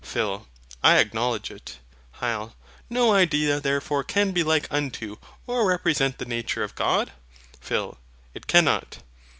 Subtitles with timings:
[0.03, 0.47] PHIL.
[0.81, 1.77] I acknowledge it.
[2.21, 2.53] HYL.
[2.89, 7.11] No idea therefore can be like unto, or represent the nature of God?
[7.61, 7.99] PHIL.
[8.33, 8.97] It cannot.